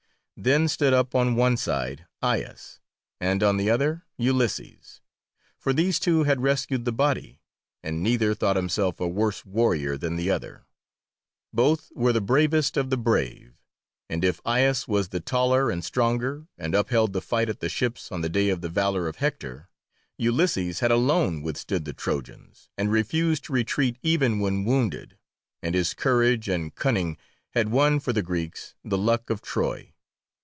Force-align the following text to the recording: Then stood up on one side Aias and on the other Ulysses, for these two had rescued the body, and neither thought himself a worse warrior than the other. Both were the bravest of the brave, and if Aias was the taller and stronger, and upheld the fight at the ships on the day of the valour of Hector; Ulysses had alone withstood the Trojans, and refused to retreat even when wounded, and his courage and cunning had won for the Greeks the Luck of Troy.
Then 0.43 0.67
stood 0.67 0.91
up 0.91 1.13
on 1.13 1.35
one 1.35 1.55
side 1.55 2.07
Aias 2.23 2.79
and 3.19 3.43
on 3.43 3.57
the 3.57 3.69
other 3.69 4.07
Ulysses, 4.17 4.99
for 5.59 5.71
these 5.71 5.99
two 5.99 6.23
had 6.23 6.41
rescued 6.41 6.83
the 6.83 6.91
body, 6.91 7.39
and 7.83 8.01
neither 8.01 8.33
thought 8.33 8.55
himself 8.55 8.99
a 8.99 9.07
worse 9.07 9.45
warrior 9.45 9.99
than 9.99 10.15
the 10.15 10.31
other. 10.31 10.65
Both 11.53 11.91
were 11.93 12.11
the 12.11 12.21
bravest 12.21 12.75
of 12.75 12.89
the 12.89 12.97
brave, 12.97 13.53
and 14.09 14.25
if 14.25 14.41
Aias 14.43 14.87
was 14.87 15.09
the 15.09 15.19
taller 15.19 15.69
and 15.69 15.85
stronger, 15.85 16.47
and 16.57 16.73
upheld 16.73 17.13
the 17.13 17.21
fight 17.21 17.47
at 17.47 17.59
the 17.59 17.69
ships 17.69 18.11
on 18.11 18.21
the 18.21 18.27
day 18.29 18.49
of 18.49 18.61
the 18.61 18.69
valour 18.69 19.07
of 19.07 19.17
Hector; 19.17 19.69
Ulysses 20.17 20.79
had 20.79 20.89
alone 20.89 21.43
withstood 21.43 21.85
the 21.85 21.93
Trojans, 21.93 22.67
and 22.79 22.91
refused 22.91 23.43
to 23.43 23.53
retreat 23.53 23.97
even 24.01 24.39
when 24.39 24.65
wounded, 24.65 25.19
and 25.61 25.75
his 25.75 25.93
courage 25.93 26.49
and 26.49 26.73
cunning 26.73 27.15
had 27.51 27.69
won 27.69 27.99
for 27.99 28.11
the 28.11 28.23
Greeks 28.23 28.73
the 28.83 28.97
Luck 28.97 29.29
of 29.29 29.43
Troy. 29.43 29.89